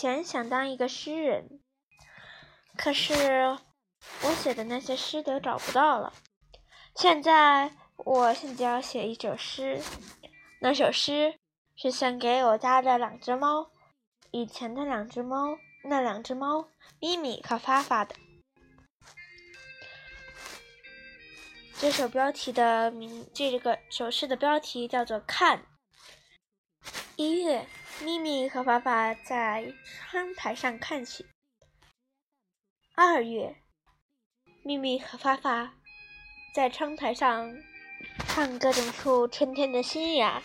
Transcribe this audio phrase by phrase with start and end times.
[0.00, 1.60] 以前想当一个诗人，
[2.74, 3.58] 可是
[4.22, 6.14] 我写的那些诗都找不到了。
[6.96, 9.78] 现在我现在要写一首诗，
[10.62, 11.38] 那首诗
[11.76, 13.72] 是献给我家的两只猫，
[14.30, 18.16] 以前的两只猫，那两只猫咪咪和发发的。
[21.78, 25.58] 这首标题的名，这个首诗的标题叫做《看》。
[27.16, 27.66] 一月，
[28.02, 31.26] 咪咪和发发在窗台上看雪。
[32.94, 33.56] 二月，
[34.62, 35.74] 咪咪和发发
[36.54, 37.54] 在窗台上
[38.26, 40.42] 看各种树春天的新芽。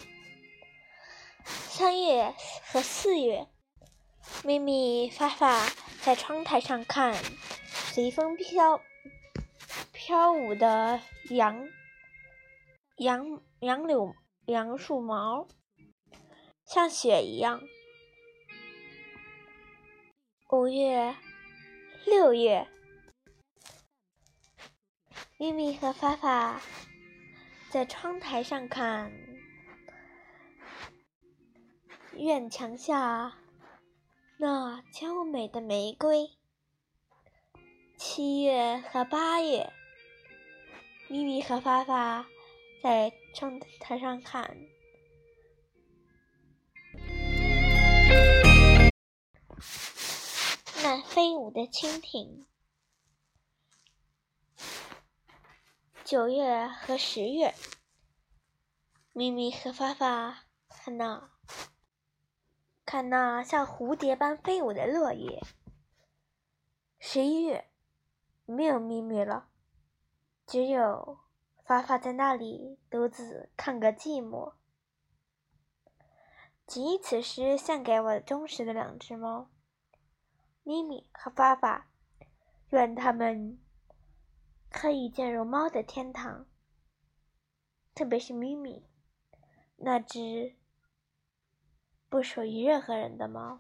[1.45, 2.33] 三月
[2.65, 3.47] 和四月，
[4.43, 5.65] 咪咪、发发
[6.01, 7.15] 在窗台上看
[7.63, 8.81] 随风飘
[9.93, 10.99] 飘舞的。
[11.29, 11.67] 杨
[12.97, 14.13] 杨杨柳
[14.45, 15.47] 杨树毛
[16.65, 17.61] 像雪一样。
[20.49, 21.15] 五月、
[22.05, 22.67] 六月，
[25.37, 26.61] 咪咪和发发
[27.69, 29.11] 在窗台上看
[32.13, 33.37] 院墙下
[34.37, 36.29] 那娇美的玫瑰。
[37.97, 39.71] 七月和八月。
[41.07, 42.25] 咪咪和发发
[42.81, 44.57] 在窗台上看
[50.87, 52.45] 那飞舞的蜻蜓。
[56.03, 57.55] 九月和十月，
[59.11, 61.31] 咪咪和发发看那
[62.85, 65.41] 看那像蝴蝶般飞舞的落叶。
[66.99, 67.67] 十一月，
[68.45, 69.49] 没有咪咪了。
[70.45, 71.17] 只有
[71.63, 74.53] 发发在那里独自看个寂寞。
[76.67, 79.49] 谨以此诗献给我忠实的两只猫，
[80.67, 81.87] 咪咪和发发，
[82.71, 83.59] 愿他们
[84.71, 86.47] 可以进入猫的天堂。
[87.93, 88.83] 特别是咪咪，
[89.75, 90.55] 那只
[92.09, 93.59] 不属于任何人的猫。